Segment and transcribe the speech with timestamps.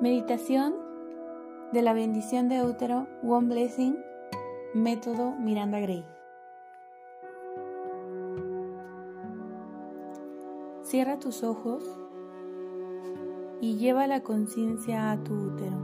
[0.00, 0.76] Meditación
[1.72, 3.98] de la bendición de útero One Blessing,
[4.72, 6.04] método Miranda Gray.
[10.82, 11.82] Cierra tus ojos
[13.60, 15.76] y lleva la conciencia a tu útero.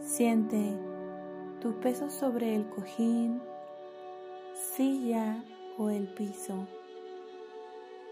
[0.00, 0.80] Siente
[1.60, 3.42] tu peso sobre el cojín,
[4.54, 5.44] silla
[5.76, 6.66] o el piso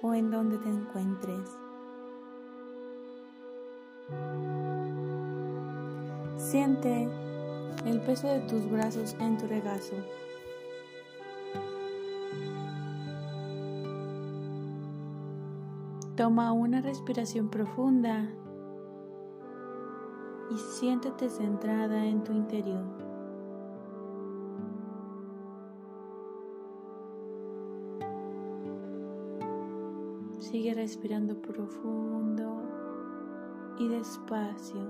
[0.02, 1.56] o en donde te encuentres.
[6.36, 7.08] Siente
[7.84, 9.96] el peso de tus brazos en tu regazo.
[16.16, 18.28] Toma una respiración profunda
[20.50, 23.05] y siéntete centrada en tu interior.
[30.50, 32.62] Sigue respirando profundo
[33.80, 34.80] y despacio.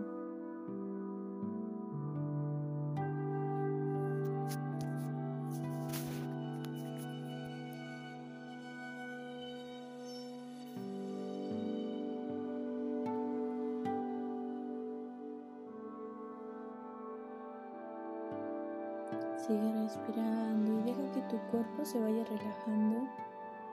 [19.39, 23.09] Sigue respirando y deja que tu cuerpo se vaya relajando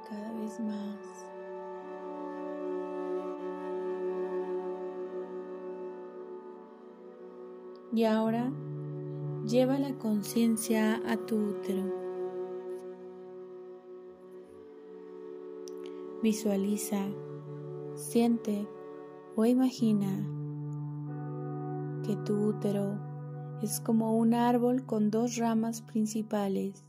[0.08, 1.23] cada vez más.
[7.94, 8.52] Y ahora
[9.46, 11.84] lleva la conciencia a tu útero.
[16.24, 17.06] Visualiza,
[17.96, 18.68] siente
[19.36, 20.10] o imagina
[22.04, 22.98] que tu útero
[23.62, 26.84] es como un árbol con dos ramas principales,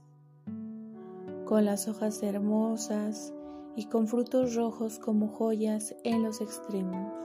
[1.45, 3.35] con las hojas hermosas
[3.77, 7.24] y con frutos rojos como joyas en los extremos.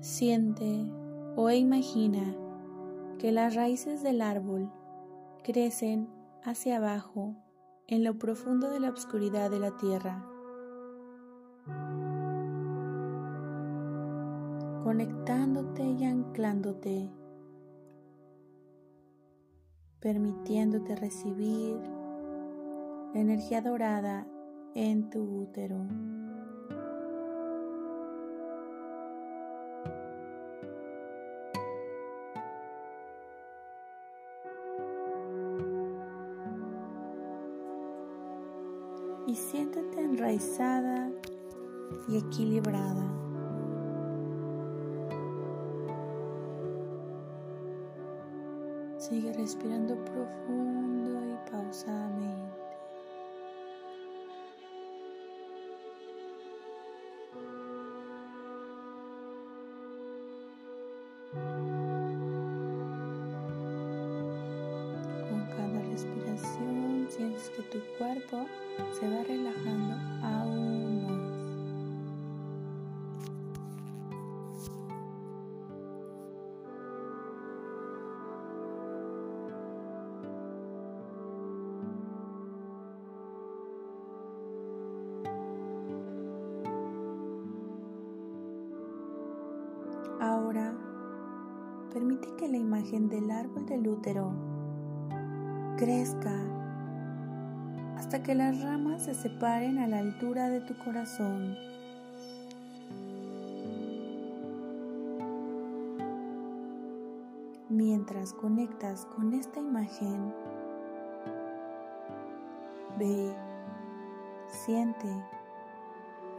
[0.00, 0.86] Siente
[1.36, 2.34] o imagina
[3.18, 4.72] que las raíces del árbol
[5.44, 6.08] crecen
[6.42, 7.34] hacia abajo
[7.86, 10.24] en lo profundo de la oscuridad de la tierra,
[14.82, 17.10] conectándote y anclándote,
[20.00, 21.76] permitiéndote recibir
[23.12, 24.26] la energía dorada
[24.74, 25.86] en tu útero.
[40.20, 41.10] Enraizada
[42.06, 43.06] y equilibrada.
[48.98, 52.69] Sigue respirando profundo y pausadamente.
[92.36, 94.32] Que la imagen del árbol del útero
[95.76, 96.34] crezca
[97.96, 101.56] hasta que las ramas se separen a la altura de tu corazón.
[107.68, 110.34] Mientras conectas con esta imagen,
[112.98, 113.34] ve,
[114.48, 115.08] siente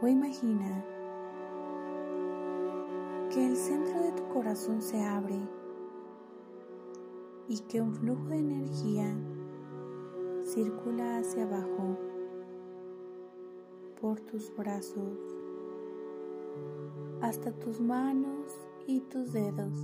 [0.02, 0.84] o imagina
[3.30, 5.40] que el centro de tu corazón se abre
[7.52, 9.14] y que un flujo de energía
[10.42, 11.98] circula hacia abajo
[14.00, 15.18] por tus brazos
[17.20, 18.50] hasta tus manos
[18.86, 19.74] y tus dedos.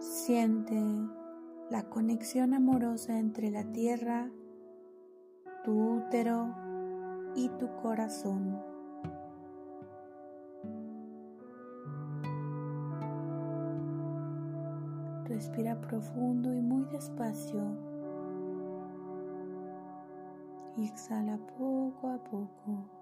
[0.00, 1.19] Siente
[1.70, 4.28] la conexión amorosa entre la tierra,
[5.64, 6.52] tu útero
[7.36, 8.60] y tu corazón.
[15.26, 17.62] Respira profundo y muy despacio.
[20.76, 23.00] Exhala poco a poco.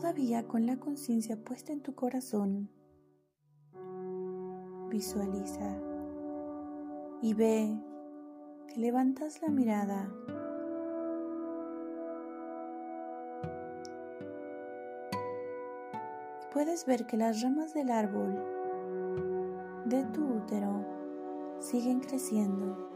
[0.00, 2.70] Todavía con la conciencia puesta en tu corazón,
[4.88, 5.76] visualiza
[7.20, 7.76] y ve
[8.68, 10.08] que levantas la mirada.
[16.52, 18.38] Puedes ver que las ramas del árbol
[19.86, 20.86] de tu útero
[21.58, 22.88] siguen creciendo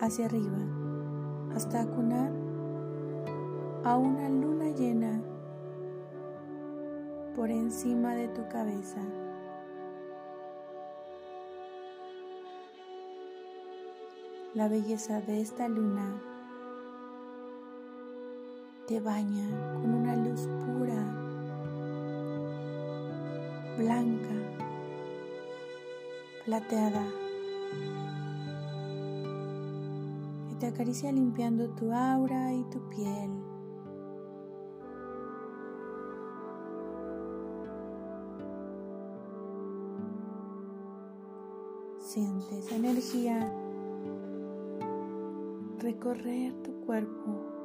[0.00, 0.66] hacia arriba
[1.54, 2.45] hasta acunar
[3.86, 5.22] a una luna llena
[7.36, 9.00] por encima de tu cabeza.
[14.54, 16.20] La belleza de esta luna
[18.88, 21.04] te baña con una luz pura,
[23.78, 24.34] blanca,
[26.44, 27.06] plateada,
[30.48, 33.45] que te acaricia limpiando tu aura y tu piel.
[42.16, 43.52] Siente esa energía
[45.80, 47.56] recorrer tu cuerpo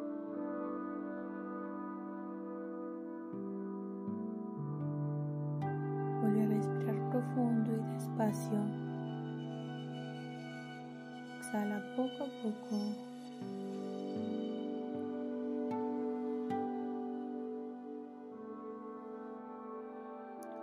[11.39, 12.75] Exhala poco a poco.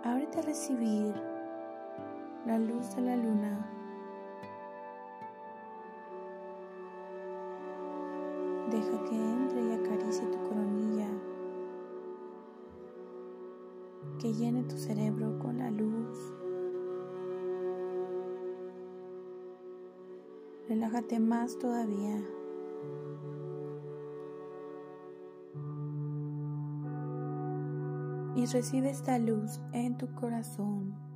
[0.03, 1.15] Ábrete a recibir
[2.45, 3.78] la luz de la luna.
[9.09, 11.07] Que entre y acaricie tu coronilla,
[14.19, 16.33] que llene tu cerebro con la luz
[20.69, 22.23] Relájate más todavía.
[28.35, 31.08] Y recibe esta luz en tu corazón.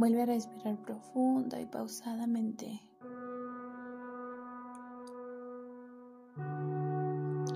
[0.00, 2.80] Vuelve a respirar profunda y pausadamente.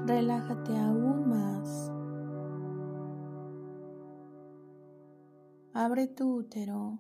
[0.04, 1.90] Relájate aún más.
[5.72, 6.98] Abre tu útero.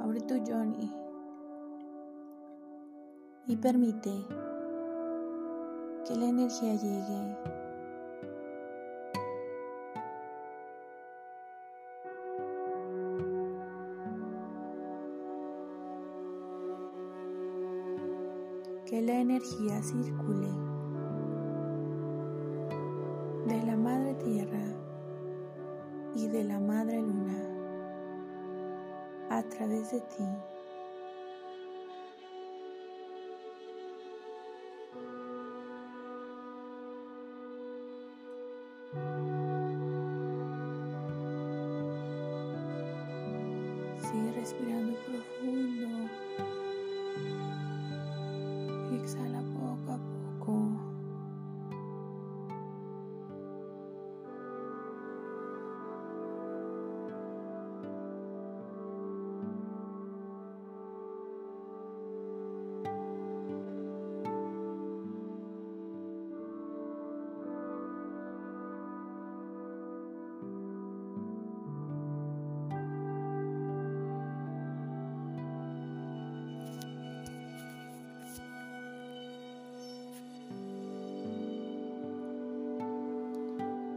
[0.00, 0.92] Abre tu Johnny.
[3.46, 4.26] Y permite
[6.08, 7.36] que la energía llegue
[18.90, 20.48] que la energía circule
[23.46, 24.64] de la madre tierra
[26.16, 27.38] y de la madre luna
[29.30, 30.24] a través de ti.
[44.00, 45.59] Sigue respirando profundo.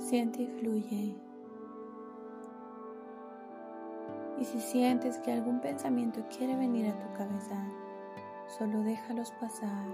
[0.03, 1.15] Siente y fluye.
[4.38, 7.55] Y si sientes que algún pensamiento quiere venir a tu cabeza,
[8.57, 9.88] solo déjalos pasar.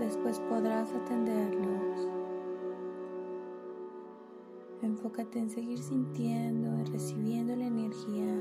[0.00, 2.08] Después podrás atenderlos.
[4.82, 8.34] Enfócate en seguir sintiendo y recibiendo la energía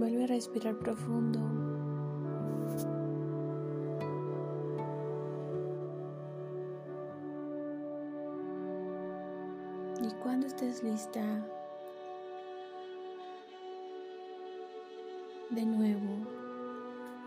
[0.00, 1.38] Vuelve a respirar profundo.
[10.02, 11.20] Y cuando estés lista,
[15.50, 16.00] de nuevo,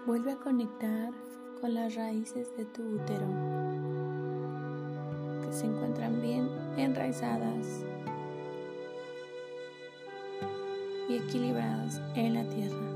[0.07, 1.11] vuelve a conectar
[1.61, 3.27] con las raíces de tu útero,
[5.45, 7.85] que se encuentran bien enraizadas
[11.13, 12.89] y equilibradas en la tierra.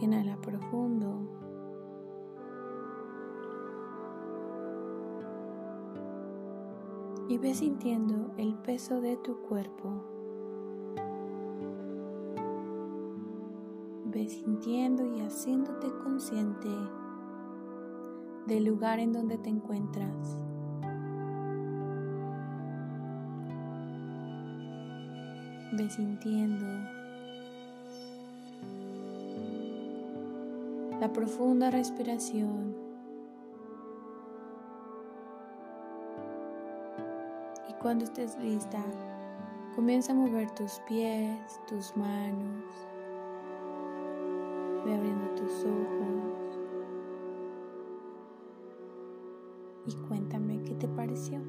[0.00, 1.20] Inhala profundo.
[7.28, 9.90] Y ve sintiendo el peso de tu cuerpo.
[14.06, 16.68] Ve sintiendo y haciéndote consciente
[18.46, 20.38] del lugar en donde te encuentras.
[25.72, 26.66] Ve sintiendo.
[31.00, 32.76] La profunda respiración.
[37.70, 38.84] Y cuando estés lista,
[39.74, 42.64] comienza a mover tus pies, tus manos,
[44.84, 46.58] ve abriendo tus ojos.
[49.86, 51.40] Y cuéntame qué te pareció.